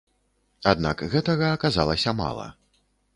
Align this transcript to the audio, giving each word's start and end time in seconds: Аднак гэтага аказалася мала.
Аднак 0.71 1.03
гэтага 1.11 1.49
аказалася 1.57 2.15
мала. 2.23 2.47